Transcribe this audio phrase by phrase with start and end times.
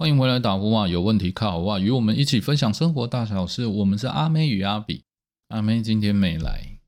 [0.00, 0.88] 欢迎回来打呼啊！
[0.88, 3.66] 有问题靠哇，与我们一起分享生活大小事。
[3.66, 5.04] 我们是阿妹与阿比，
[5.48, 6.80] 阿妹今天没来。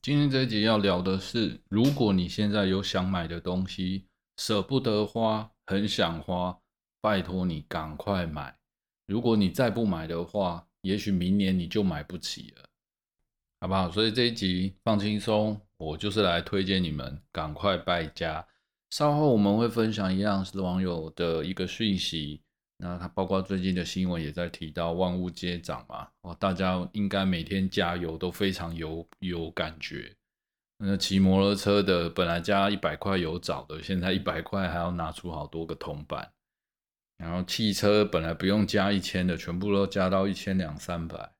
[0.00, 4.04] 今天这一集要聊的是，如果你现在有想买的东西，
[4.36, 6.56] 舍不得花，很想花，
[7.00, 8.56] 拜托你赶快买。
[9.08, 12.68] 如果你再不买的话，也许明年你就买不起了，
[13.60, 13.90] 好不好？
[13.90, 18.46] 所以这一集放轻松，我就是来推荐你们赶快败家。
[18.96, 22.40] 稍后我们会分享一样是网友的一个讯息，
[22.78, 30.10] 那它包括最近的新闻也在提到万物皆涨嘛，哦，大家应该每天加油都非常有有感觉。
[30.78, 36.32] 那骑摩托车的本来加一百块有找的，现在一百块还要拿出好多个铜板。
[37.18, 41.32] 然后汽车本来不用加一千的，全部都加到一千两三百，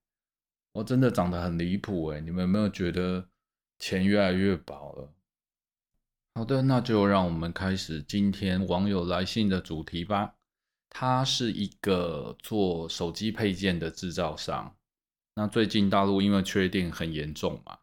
[0.74, 2.20] 我真的涨得很离谱哎！
[2.20, 3.26] 你们有没有觉得
[3.78, 5.10] 钱越来越薄了？
[6.36, 10.34] 好的，那就让我们开始今天网友来信的主题吧。
[10.90, 14.76] 他是一个做手机配件的制造商。
[15.34, 17.79] 那最近大陆因为缺电很严重嘛，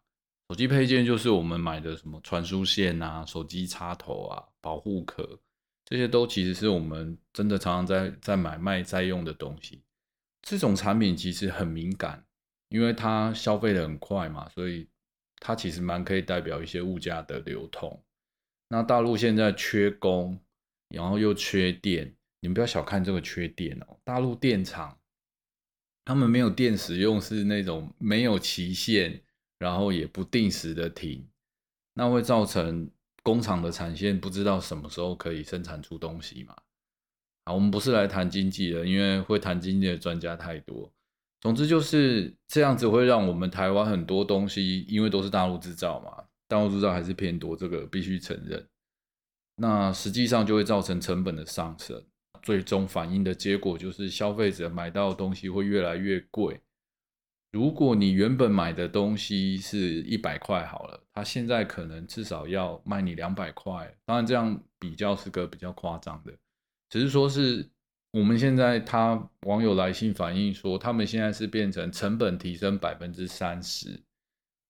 [0.48, 5.40] 手机配件就是我们买的什么传输线啊、手机插头啊、保护壳，
[5.84, 9.82] 这些都其实是我们真的常常在在买卖在用的东西。
[10.42, 12.24] 这种产品其实很敏感，
[12.68, 14.88] 因为它消费的很快嘛，所以
[15.40, 18.00] 它其实蛮可以代表一些物价的流通。
[18.68, 20.38] 那大陆现在缺工，
[20.88, 23.98] 然后又缺电，你们不要小看这个缺电哦。
[24.04, 24.98] 大陆电厂
[26.04, 29.22] 他们没有电使用，是那种没有期限，
[29.58, 31.26] 然后也不定时的停，
[31.94, 32.90] 那会造成
[33.22, 36.54] 工厂的产线不知道什么时候可以生产出东西嘛。
[37.44, 40.90] 啊，我们不是来谈经济的，因为会谈经济的专家太多。
[41.40, 46.23] 总之就是这样子，会让我们台湾很多东西，因为都是大陆制造嘛。
[46.48, 48.66] 大陆制造还是偏多，这个必须承认。
[49.56, 52.04] 那实际上就会造成成本的上升，
[52.42, 56.60] 最终反映的结果就是消费者买到的东西会越来越贵。
[57.52, 63.96] 如果你原本买的东西是一百块好了，它现在可能至少要卖你两百块。
[64.04, 66.36] 当然这样比较是个比较夸张的，
[66.90, 67.70] 只是说是
[68.10, 74.02] 我们现在他网友来信反映说，他们现在是变成成本提升百分之三十。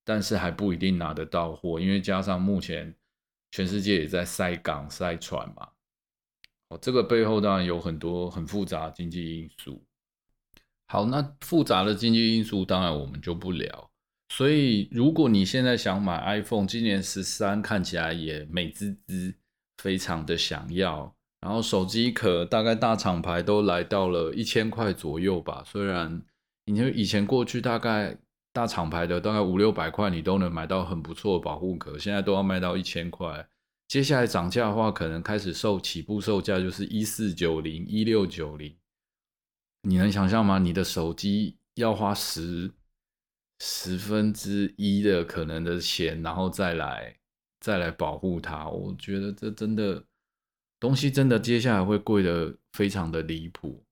[0.06, 2.94] 但是还不一定拿得到货，因为加上目前
[3.50, 5.70] 全世界也在塞港塞船嘛，
[6.68, 9.82] 哦，这个背后当然有很多很复杂经济因素。
[10.86, 13.90] 好，那复杂的经济因素当然我们就不聊。
[14.28, 19.34] 所以如果你现在想买 iPhone，今年十三看起来也美滋滋，
[19.78, 21.16] 非常的想要。
[21.40, 26.22] 然后手机壳大概大厂牌都来到了一千块左右吧，虽然
[26.66, 28.18] 你就以前过去大概。
[28.54, 33.48] 大厂牌的大概五六百块，你都能买到很不错的保护壳，现在都要卖到一千块。
[33.88, 38.72] 接下来涨价的话，可能开始售起步售价就是一四九零、一六九零。
[39.82, 40.60] 你能想象吗？
[40.60, 42.70] 你的手机要花十
[43.58, 47.16] 十分之一的可能的钱，然后再来
[47.58, 48.68] 再来保护它？
[48.68, 50.04] 我觉得这真的
[50.78, 53.84] 东西真的接下来会贵的非常的离谱。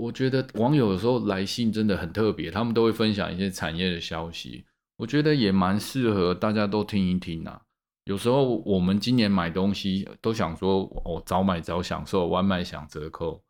[0.00, 4.64] 我觉得网友有时候来信真的很特别，他们都会分享一些产业的消息，
[4.96, 7.60] 我觉得也蛮适合大家都听一听啊。
[8.04, 13.42] 有时候我们今年买东西都想说，我早买早享受，晚买享折扣。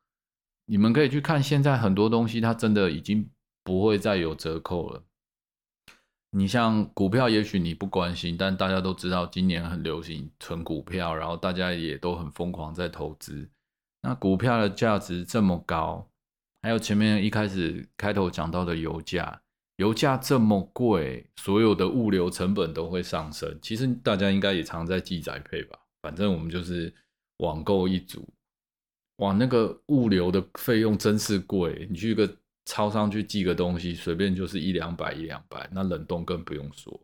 [0.66, 3.30] 你们可以去看，现在很多东西它真的已经
[3.62, 5.04] 不会再有折扣了。
[6.32, 13.48] 你像股票，也许你不关心，但大家都知道今年很流行存股票，然后大家也都很疯狂在投资。
[14.02, 16.09] 那股票的价值这么高。
[16.62, 19.40] 还有前面一开始开头讲到的油价，
[19.76, 23.58] 油价这么贵，所有的物流成本都会上升。
[23.62, 26.94] 其实大家应该也常在记载配吧，反正我们就是
[27.38, 28.28] 网购一族，
[29.16, 31.86] 哇，那个物流的费用真是贵。
[31.90, 32.30] 你去个
[32.66, 37.00] 超商去寄个东西，随便就是一两百一两百，那冷冻更不用说。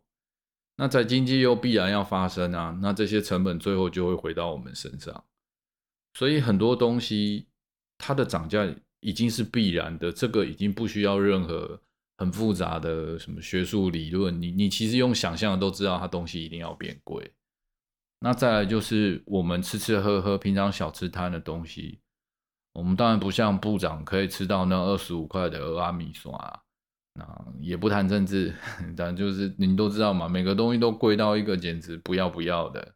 [0.77, 5.25] 那在经济又必然要发生啊，那这些成本最后就会回到我们身上。
[6.13, 7.47] 所以很多东西
[7.97, 8.71] 它的涨价。
[9.01, 11.81] 已经是必然的，这个已经不需要任何
[12.19, 17.33] 很复杂的什么学术理论，你你其实用想象都知道，它东西一定要变贵。
[18.21, 22.01] 那再来就是我们吃吃喝喝，平常小吃摊的东西，
[22.73, 26.63] 我们当然不像部长可以吃到那二十五块的俄阿米刷，
[27.13, 28.55] 那也不谈政治，
[28.97, 32.95] 但就是您都知道嘛，每个东西都贵到一个简直不要不要的。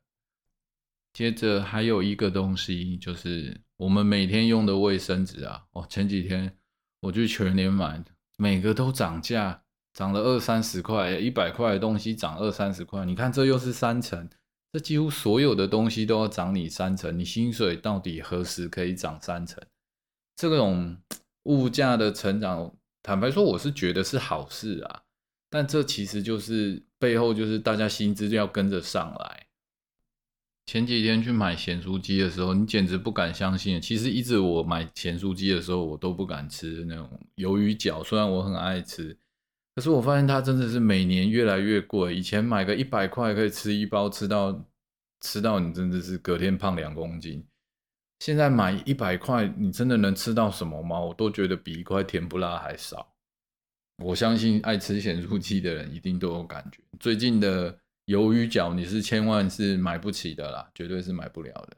[1.12, 5.64] 接着还有一个东西，就是我们每天用的卫生纸啊。
[5.72, 6.54] 哦，前几天
[7.00, 8.04] 我去全联买，
[8.36, 9.62] 每个都涨价，
[9.94, 13.06] 涨了二三十块，一百块的东西涨二三十块。
[13.06, 14.28] 你看这又是三成，
[14.74, 17.18] 这几乎所有的东西都要涨你三成。
[17.18, 19.62] 你薪水到底何时可以涨三成？
[20.36, 20.98] 这种
[21.44, 25.04] 物价的成长，坦白说，我是觉得是好事啊。
[25.48, 29.46] 但这其实就是背后就是大家薪资要跟着上来。
[30.70, 33.80] 前几天去买咸酥鸡的时候，你简直不敢相信。
[33.80, 39.18] 其实一直我买咸酥鸡的时候，我都不敢吃那种鱿鱼饺，虽然我很爱吃，
[39.74, 42.14] 可是我发现它真的是每年越来越贵。
[42.14, 44.64] 以前买个一百块可以吃一包，吃到
[45.20, 47.44] 吃到你真的是隔天胖两公斤。
[48.20, 51.00] 现在买一百块，你真的能吃到什么吗？
[51.00, 53.12] 我都觉得比一块甜不辣还少。
[54.04, 56.78] 我相信爱吃咸酥鸡的人一定都有感觉。
[57.00, 57.76] 最近的。
[58.10, 61.76] 鱿鱼饺你是千万是买不起的啦，绝对是买不了的。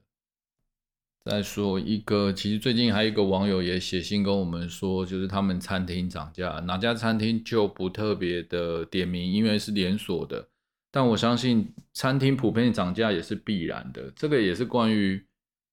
[1.26, 10.49] 再说一个，其实最近还有一个网友也写信跟我们说，就是他们餐厅涨价，哪家餐厅就不特别的点名，因为是连锁的。
[10.90, 15.23] 但我相信餐厅普遍涨价也是必然的，这个也是关于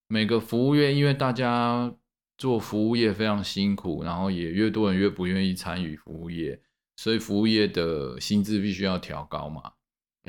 [0.09, 1.95] 每个服务业，因为大家
[2.37, 6.61] 做服务业非常辛苦，然后也越多人越不愿意参与服务业，
[6.97, 9.71] 所以服务业的薪资必须要调高嘛。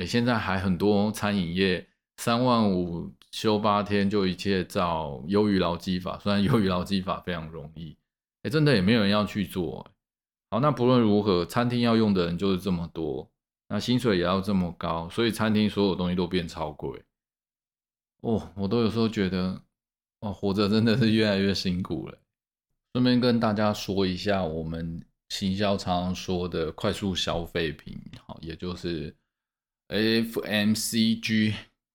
[0.01, 1.87] 哎，现在还很多餐饮业
[2.17, 7.95] 三万五休八天就一切照优于劳基法，虽然优于劳基法非常容易，
[8.41, 9.87] 哎，真的也没有人要去做。
[10.49, 13.29] 好，那不论如何，餐厅要用的人就是这么多，
[13.69, 17.03] 那薪水也要这么高，所以餐厅所有东西都变超贵。
[18.21, 19.61] 哦，我都有时候觉得，
[20.21, 22.17] 哦，活着真的是越来越辛苦了。
[22.93, 29.15] 顺便跟大家说一下，我们行销常常说的快速消费品，好，也就是。
[29.91, 31.53] FMCG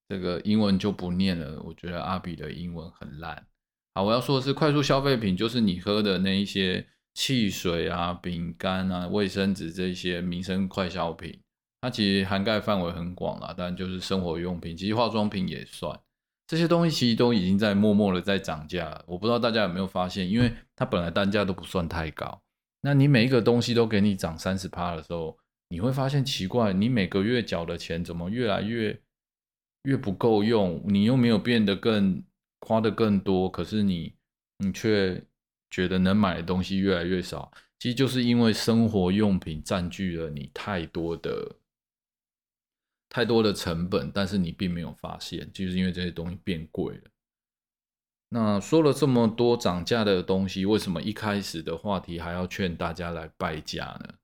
[0.09, 3.47] 这个英文就不念了，我觉得阿比的英文很烂。
[3.95, 11.41] 好，我要说的是快速消费品，就是你喝的那一些汽水啊、饼干啊、卫生纸这些民生快消品，
[11.81, 15.99] 它其实涵盖范围很广啦，但就是生活用品，其实化妆品也算。
[16.47, 19.03] 这些东西其实都已经在默默的在涨价。
[19.07, 22.43] 我不知道大家有没有发现，因为它本来单价都不算太高，
[22.83, 25.39] 那你每一个东西都给你涨三十趴的时候。
[25.69, 29.01] 你会发现奇怪，你每个月缴的钱怎么越来越
[29.83, 30.83] 越不够用？
[30.87, 32.23] 你又没有变得更
[32.61, 34.15] 花的更多，可是你
[34.59, 35.23] 你却
[35.71, 37.53] 觉得能买的东西越来越少。
[37.79, 41.57] 其实就是因为生活用品占据了你太多的
[43.09, 47.03] 太多的成本，但是你并没有发现，就是因为这些东西变贵了。
[48.29, 54.15] 那说了这么多涨价的东西，为什么一开始的话题还要劝大家来败家呢？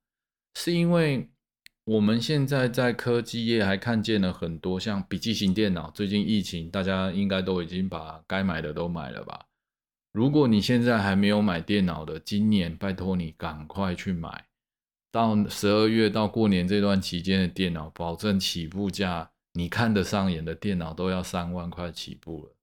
[0.55, 1.31] 是因为
[1.85, 9.47] 我们现在在科技业还看见了很多像笔记型电脑，最近疫情大家应该都已经把该买的都买了吧？
[10.13, 14.47] 如果你现在还没有买电脑的，今年拜托你赶快去买，
[15.11, 22.55] 到十二月到过年这段期间的电脑，保证起步价你看得上眼的电脑都要三万块起步了。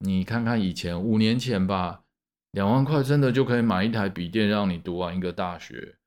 [0.00, 2.02] 你看看以前五年前吧，
[2.50, 5.98] 两万块真的就可以买一台笔电让你读完一个大学。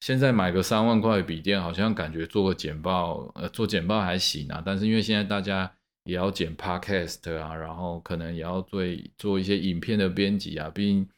[0.00, 4.62] 现在买个三万块的笔电，好像感觉做个简报，呃，做简报还行啊。
[4.64, 5.72] 但是因为现在大家
[6.04, 8.82] 也要剪 podcast 啊，然后可能也要做
[9.16, 10.68] 做一些影片的编辑啊。
[10.68, 11.08] 毕竟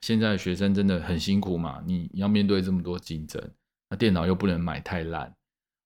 [0.00, 3.42] 现在学生真的很辛苦嘛，你要面对这么多竞争，
[3.90, 5.34] 那电脑又不能买太烂。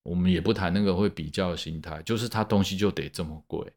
[0.04, 3.72] 我们也不谈那个会比较的心态，就是它东西就得这么贵。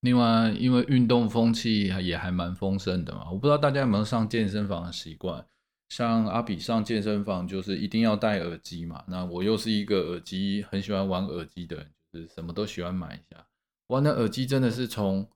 [0.00, 5.46] 另外，因为运动风气也还蛮丰盛的嘛，我不知道大家有没有上健身房的习惯。
[5.88, 13.46] 像阿比上健身房就是一定要戴耳机嘛，那我又是一个耳机很喜欢玩耳机的人，就是什么都喜欢买一下。
[13.86, 15.28] 玩的耳机真的是从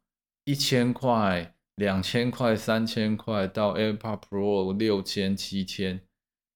[0.45, 6.00] 一千块、两千块、三千块到 AirPod Pro 六千、七千，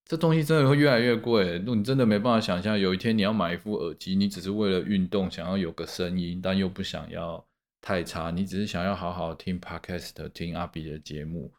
[0.05, 1.61] 这东西真的会越来越贵。
[1.61, 7.47] 你真的没办法想象，有一天你要买一副耳机，你只是为了运动，想要有个声音，但又不想要
[7.81, 11.53] 太差，你只是想要好好听 Podcast、听阿比的节目，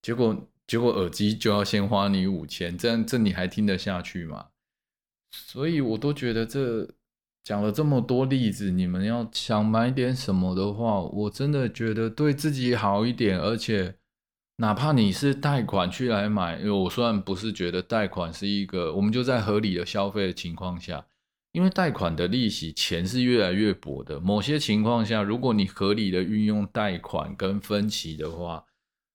[0.00, 0.49] 结果。
[0.70, 4.50] 结果耳机就要先花你五千，这样这你还听得下去吗？
[5.32, 6.88] 所以我都觉得这
[7.42, 13.96] 讲了这么多例子，你们要想买点什么的话，我真的觉得对自己好一点，而且
[14.58, 21.04] 哪怕你是贷款去来买，因为我虽然不是觉得贷款是一个，我们就在合理的消费的情况下，
[21.50, 28.66] 因为贷款的利息钱是越来越薄的，某些情况下，如果你合理的运用贷款跟分期的话。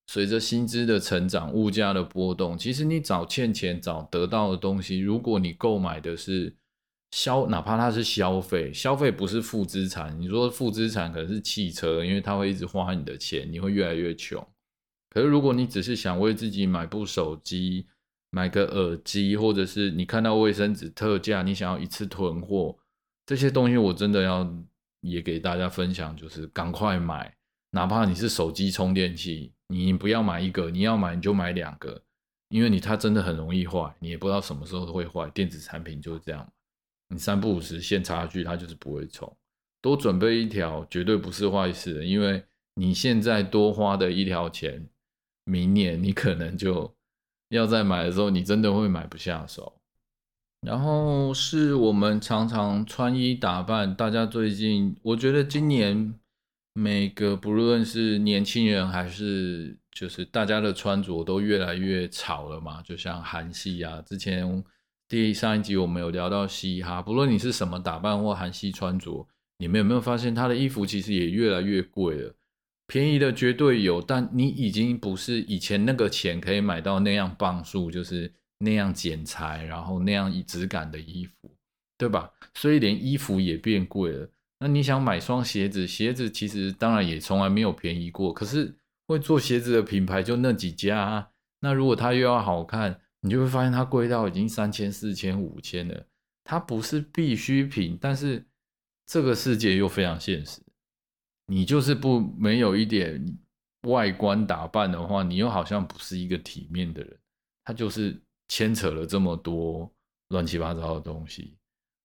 [0.07, 6.55] 随着薪资的成长、物价的波动，其实你早欠钱早得到的东西，如果你购买的是
[7.11, 10.19] 消，哪怕它是消费，消费不是负资产。
[10.19, 14.45] 你说负资产可能是汽车，因为它会一直花你的钱，你会越来越穷。
[15.09, 17.87] 可是如果你只是想为自己买部手机、
[18.29, 22.77] 买个耳机，或者是你看到卫生纸特价，你想要一次囤货，
[23.25, 24.53] 这些东西我真的要
[25.01, 27.33] 也给大家分享，就是赶快买。
[27.75, 32.01] 哪怕你是手机充电器，你不要买一个，你要买你就买两个，
[32.47, 35.29] 因为你它真的很容易坏，你也不知道什么时候会坏。
[35.31, 36.49] 电子产品就是这样，
[37.09, 39.29] 你三不五时线插下去，它就是不会充。
[39.81, 42.41] 多准备一条绝对不是坏事，因为
[42.75, 44.87] 你现在多花的一条钱，
[45.43, 46.95] 明年你可能就
[47.49, 49.81] 要再买的时候，你真的会买不下手。
[50.61, 56.17] 然后是我们常常穿衣打扮，大家最近我觉得今年
[56.77, 64.63] 每个不论是年轻人还是就是大家的穿着都越来越潮了嘛，就像韩系啊，之前
[65.07, 69.25] 第上一集我们有聊到嘻哈，不论你是什么打扮或韩系穿着，
[69.57, 72.35] 你们有没有发现他的衣服其实也越来越贵了？
[72.87, 78.31] 便宜的绝对有，但你已经不是以前那个钱可以买到那样磅数，就是。
[78.57, 81.53] 那样剪裁，然后那样以质感的衣服，
[81.97, 82.31] 对吧？
[82.53, 84.29] 所以连衣服也变贵了。
[84.59, 88.33] 那你想买双鞋子，鞋子其实当然也从来没有便宜过。
[88.33, 88.75] 可是
[89.07, 90.99] 会做鞋子的品牌就那几家。
[90.99, 96.05] 啊那如果它又要好看，你就会发现它贵到已经三千、四千、五千了。
[96.43, 98.45] 它不是必需品，但是
[99.05, 100.61] 这个世界又非常现实。
[101.47, 103.37] 你就是不没有一点
[103.83, 107.17] 外观打扮的话，你又好像不是一个体面的人。
[107.63, 108.21] 它就是。
[108.47, 109.91] 牵扯了这么多
[110.27, 111.57] 乱七八糟的东西，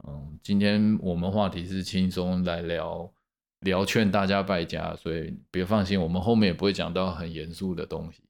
[0.07, 3.13] 嗯，今天我们话题是轻松来聊
[3.61, 8.23] 聊劝大家败家，所以别放心，我们后面也不会讲到很严肃的东西。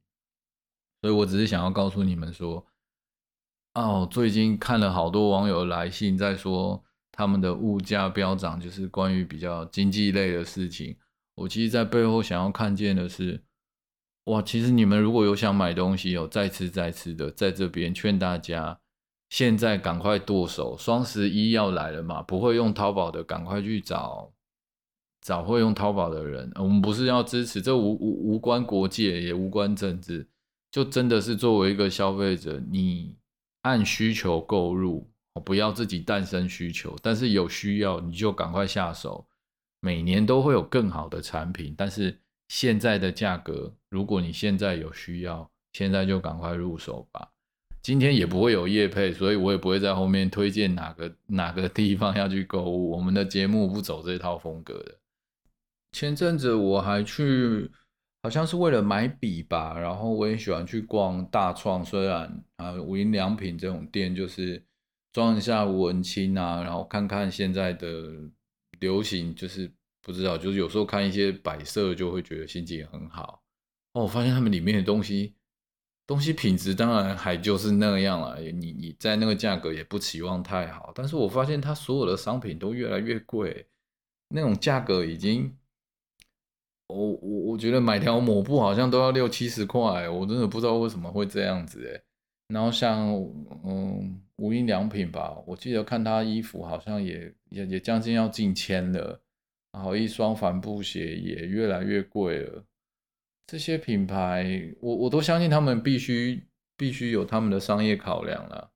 [1.00, 2.67] 所以我只是想要告诉你们说，
[3.75, 10.97] 哦，最近看了好多网友来信，在说他们的物价飙涨，就是关于比较经济类的事情。
[11.37, 13.45] 我其实，在背后想要看见的是。
[14.25, 18.79] 哇，其实你们如果有想买东西，有再吃再吃的，在这边劝大家，
[19.30, 24.30] 现在赶快剁手，双十一要来了嘛，不会用淘宝的，赶快去找
[25.22, 26.52] 找会用淘宝的人。
[26.56, 30.28] 我们不是要支持，这无无无关国界，也无关政治，
[30.70, 33.16] 就真的是作为一个消费者，你
[33.62, 35.08] 按需求购入，
[35.44, 39.26] 不要自己诞生需求，但是有需要你就赶快下手，
[39.80, 42.20] 每年都会有更好的产品，但是。
[42.52, 47.30] 现在的价格，如果你现在有需要，现在就赶快入手吧。
[47.82, 52.90] 今天也不会有业配，所以我也不会在后面推荐哪个哪个地方要去购物。
[52.90, 54.99] 我们的节目不走这套风格的。
[55.92, 57.70] 前阵子我还去，
[58.22, 64.62] 好像是为了买笔吧，然后我也喜欢去逛大创，虽然啊无印良品这种店就是
[65.12, 68.12] 装一下文青啊，然后看看现在的
[68.78, 69.70] 流行就是。
[70.02, 73.42] 不知道，就是有时候看一些摆设，就会觉得心情很好。
[73.92, 75.34] 哦，我发现他们里面的东西，
[76.11, 78.40] 东西品质当然还就是那样了。
[78.40, 83.64] 你你在那个价格也不期望太好，但是我发现它所有的商品都越来越贵，
[84.31, 85.57] 那种价格已经，
[86.88, 92.02] 我我我觉得买条抹布好像都要六七十块，我真的不知道为什么会这样子哎。
[92.49, 93.09] 然后像
[93.64, 99.23] 嗯无印良品吧，我记得看他衣服好像也也也将近要进千了。
[99.71, 102.64] 然后一双帆布鞋也越来越贵了。
[103.50, 108.71] 这些品牌，我我都相信他们必须必须有他们的商业考量了。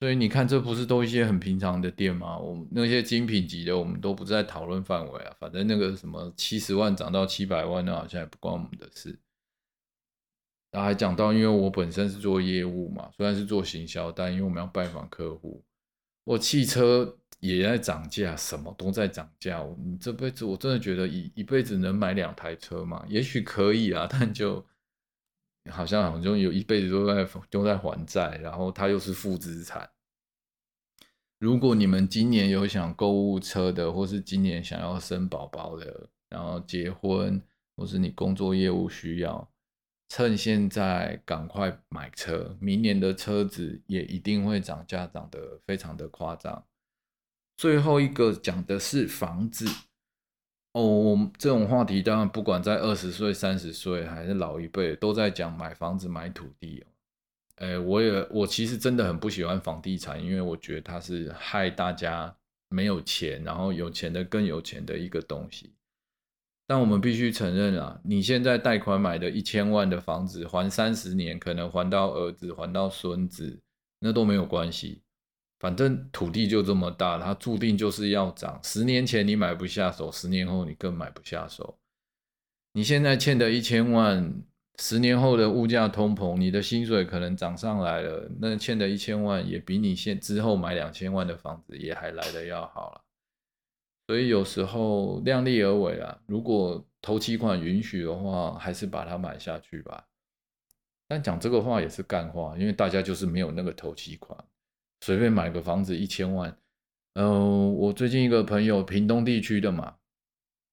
[0.00, 2.36] 所以你看，这不是都一些很平常的店吗？
[2.36, 5.36] 我们那些精品级的，我们都不在讨论范围啊。
[5.38, 9.16] 反正那个什么七十万涨到七百万，那好像也不关我们的事。
[10.72, 15.64] 然后还讲到，因为我本身是做业务嘛，虽然是做行销，但因为我们要拜访客户，
[16.24, 17.16] 我汽车。
[17.46, 19.62] 也在涨价，什么都在涨价。
[19.78, 23.04] 你这辈子我真的觉得一一辈子能买两台车吗？
[23.08, 24.64] 也许可以啊， 但就
[25.70, 29.90] 好像好像有一辈子都在都在还债，然后它又是负资产。
[31.38, 37.42] 如果你们今年有想购物车的，或是今年想要生宝宝的，然后结婚，
[37.76, 39.50] 或是你工作业务需要，
[40.08, 46.64] 趁现在赶快买车，明年的车子也一定会涨价，涨得非常的夸张。
[47.56, 49.66] 最后一个讲的是房子
[50.72, 56.86] 哦，这种话题当然不管在二十岁、三十岁还是老一辈，都在讲买房子、买土地哦。
[57.56, 62.34] 哎，我也我其实真的很不喜欢房地产，因为我觉得它是害大家
[62.68, 65.72] 没有钱，然后有钱的更有钱的一个东西。
[66.66, 73.60] 但我们必须承认啊，你现在贷款买的一千万的房子，还三十年，可能还到儿子、还到孙子，
[74.00, 75.03] 那都没有关系。
[75.64, 78.60] 反正土地就这么大，它注定就是要涨。
[78.62, 81.78] 十年前你买不下手，十年后你更买不下手。
[82.74, 84.42] 你现在欠的一千万，
[84.78, 93.00] 十年后的物价通膨，你的薪水可能涨上来了，那欠的一千万也比你现之后买两千万的房子也还来的要好了。
[94.06, 96.18] 所以有时候量力而为啊。
[96.26, 100.04] 如果头期款允许的话，还是把它买下去吧。
[101.08, 104.38] 但讲这个话也是干话，因为大家就是没有那个头期款，
[105.04, 106.56] 随便买个房子一千万。
[107.12, 109.96] 嗯，我最近一个朋友，屏东地区的嘛，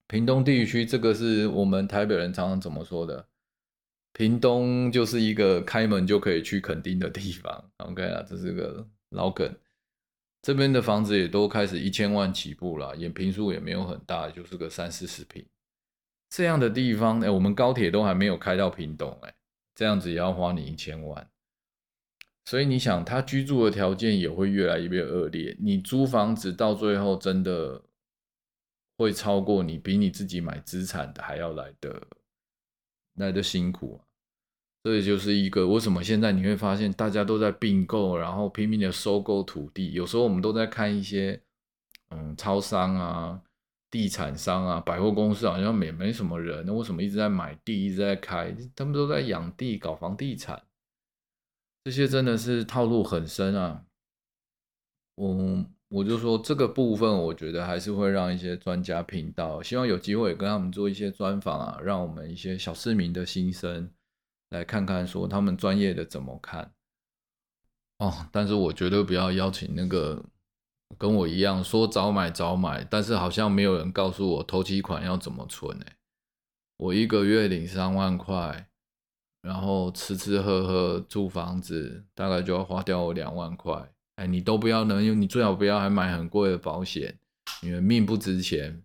[0.07, 3.27] 屏东地区这个是我们台北人常常怎么说的？
[4.13, 7.71] 屏东就是一个开门就可以去垦丁的地方。
[7.79, 9.53] OK 啊，这是个老梗。
[10.41, 15.45] 这边的房子也都开始一千万起步了，也平数也没有很大，就是个三四十平。
[16.29, 19.33] 这样的地方，哎，我们高铁都还没有开到屏东，哎，
[19.75, 21.29] 这样子也要花你一千万。
[22.51, 25.55] 所以你想，他居住的条件也会越来越恶劣。
[25.57, 27.81] 你租房子到最后真的
[28.97, 32.05] 会超过你比你自己买资产的还要来的
[33.15, 34.03] 来的辛苦啊！
[34.83, 39.93] 这也就是一个为什么现在你会发现大家都在并购，然后拼命的收购土地。
[39.93, 41.41] 有时候我们都在看一些
[42.09, 43.41] 嗯，超商啊、
[43.89, 48.53] 地产商啊、百货公司，好像也没什么人，那为什么一直在买地、一直在开？
[48.75, 50.61] 他们都在养地、搞房地产。
[51.83, 53.85] 这些真的是套路很深啊！
[55.15, 63.91] 我我就说这个部分，我觉得还是会让一些专家频道，希望有机会跟他们做一些专访啊，让我们一些小市民的心声
[64.51, 66.71] 来看看，说他们专业的怎么看
[67.97, 68.27] 哦。
[68.31, 70.23] 但是我绝对不要邀请那个
[70.99, 75.95] 跟我一样说早买早买，但是好像没有人告诉我头期款要怎么存哎，
[76.77, 78.67] 我一个月领三万块。
[79.41, 83.91] 然后吃吃喝喝住房子，大概就要花掉我两万块。
[84.15, 87.17] 哎，你都不要能用，你最好不要还买很贵的保险，
[87.63, 88.83] 因为命不值钱，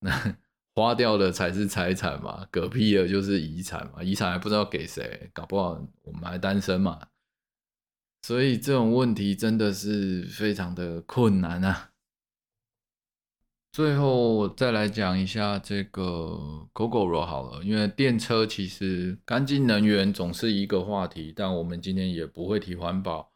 [0.00, 0.36] 那
[0.74, 7.08] 花掉的才是财产嘛，嗝屁了就是遗产嘛，遗产还不知道给谁，搞不好我们还单身嘛。
[8.22, 11.90] 所以这种问题真的是非常的困难啊。
[13.78, 16.36] 最后再来讲一下这个
[16.74, 23.30] GoGo 好了，因为电车其实干净能源总是一个话题，但我们今天也不会提环保。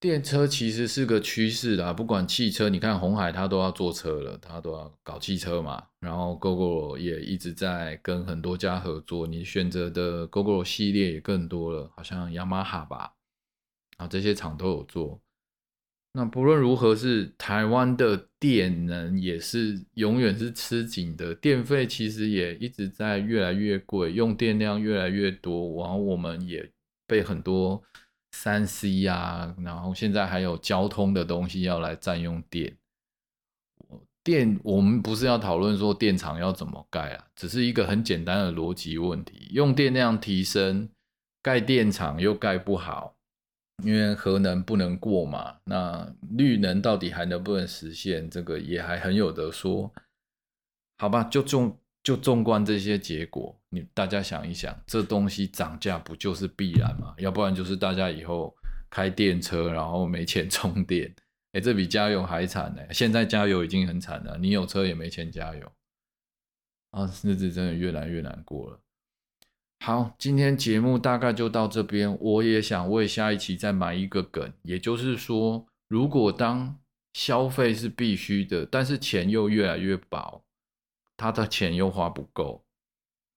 [0.00, 5.80] 电车其实是个趋势啦，不管汽车，你看红海它都要做车了，它都要搞汽车嘛。
[6.00, 13.14] 然后 GoGo 也一直在跟很多家合作，你选择的 GoGo 系列也更多了，好像雅马哈吧，
[13.98, 15.20] 啊这些厂都有做。
[16.14, 26.70] 那不论如何，是台湾的电能也是永远是吃紧的，电费其实也一直在越来越贵，用电量越来越多，然后我们也
[27.06, 27.82] 被很多
[28.32, 32.76] 三 C 啊，然后现在还有交通的东西要来占用电。
[34.22, 40.90] 电我们不是要讨论说电厂要怎么盖啊，只是一个很简单的逻辑问题，用电量提升，
[41.42, 43.16] 盖电厂又盖不好。
[43.82, 48.30] 因为核能不能过嘛，那绿能到底还能不能实现？
[48.30, 49.92] 这个也还很有得说，
[50.98, 51.24] 好吧？
[51.24, 57.14] 就纵就纵观这些结果，你大家想一想，这东西涨价不就是必然吗？
[57.18, 58.54] 要不然就是大家以后
[58.88, 61.12] 开电车，然后没钱充电，
[61.52, 62.82] 哎，这比加油还惨呢。
[62.92, 65.72] 现在加油已经很惨了，你有车也没钱加油，
[66.90, 68.78] 啊，日子真的越来越难过了。
[69.84, 72.16] 好，今天节目大概就到这边。
[72.20, 76.78] 我也想为下一期再埋一个梗，也就是说，如果当
[77.14, 80.44] 消费是必须的，但是钱又越来越薄，
[81.16, 82.64] 他的钱又花不够，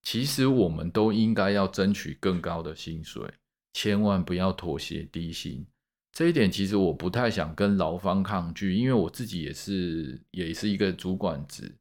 [0.03, 3.27] 其实我们都应该要争取更高的薪水，
[3.73, 5.65] 千万不要妥协低薪。
[6.11, 11.75] 这一点其实我不太想跟劳方抗拒，因为我自己也是也是一个主管职，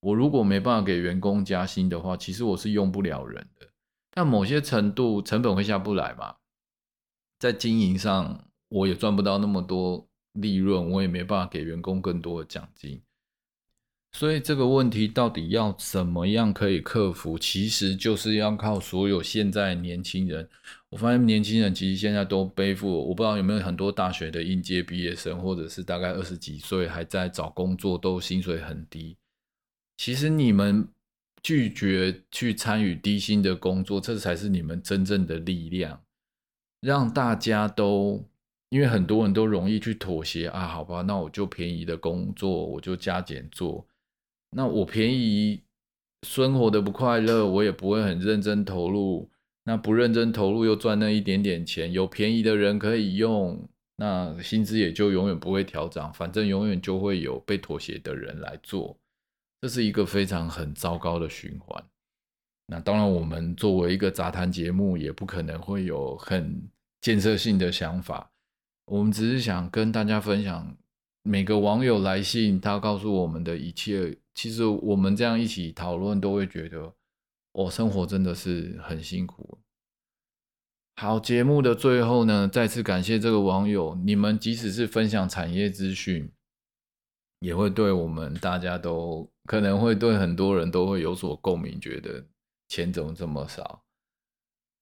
[0.00, 3.66] 我如果没办法给员工加薪的话，其实我是用不了人的。
[4.12, 6.34] 但某些程度成本会下不来嘛，
[7.38, 13.00] 在经营上我也赚不到那么多利润，我也没办法给员工更多的奖金，
[14.12, 17.38] 所以这个问题到底要怎么样可以克服？
[17.38, 20.48] 其实就是要靠所有现在年轻人。
[20.88, 29.16] 我发现年轻人其实现在都背负，我不知道有没有很多大学的应届毕业生，或者是大概二十几岁还在找工作，都薪水很低。
[29.96, 30.88] 其实你们。
[31.42, 36.02] 拒绝去参与低薪的工作，这才是你们真正的力量。
[36.80, 38.24] 让大家都，
[38.70, 43.86] 因为很多人都容易去妥协啊，好吧，那我就便宜的工作，我就加减做。
[44.56, 45.60] 那我便宜，
[46.26, 49.30] 生活的不快乐，我也不会很认真投入。
[49.64, 58.96] 那不认真投入又赚那一点点钱，有便宜的人可以用，那薪资也就永远不会调涨，反正永远就会有被妥协的人来做。
[59.60, 61.84] 这是一个非常很糟糕的循环。
[62.66, 66.70] 那当然，我们作为一个杂谈节目，也不可能会有很
[67.00, 68.30] 建设性的想法。
[68.86, 70.76] 我们只是想跟大家分享，
[71.22, 76.94] 每个网友来信，他告诉我们的一切，其实我们这样一起讨论，都会觉得，
[77.52, 79.58] 我生活真的是很辛苦。
[80.96, 86.30] 好，节目的最后呢，再次感谢这个网友，你们即使是分享产业资讯，
[87.40, 92.24] 也会对我们大家都可能会对很多人都会有所共鸣，觉得
[92.68, 93.82] 钱怎么这么少？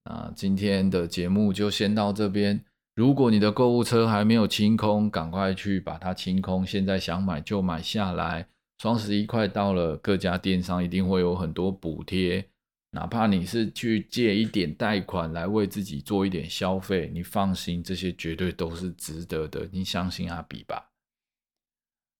[0.04, 2.62] 那今天的节目就先到这边。
[2.94, 6.66] 如果你的购物车还没有清空，赶快去把它清空。
[6.66, 8.46] 现在想买就买下来。
[8.82, 12.46] 双十一快到了，各家电商一定会有很多补贴。
[12.90, 19.66] 哪怕你是去借一点贷款来为自己做一点消费，你放心，这些绝对都是值得的。
[19.72, 20.90] 你相信阿比吧。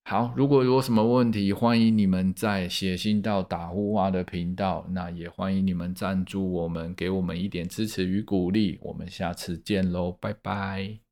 [0.09, 4.83] 好，如果有什么问题，欢迎你们再写信到打呼蛙的频道。
[4.89, 8.79] 那也欢迎你们赞助我们，给我们一点支持与鼓励。
[8.81, 11.08] 我们下次见喽，拜拜。